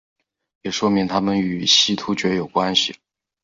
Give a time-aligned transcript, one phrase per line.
[0.63, 2.91] 也说明他们与西突厥有关系。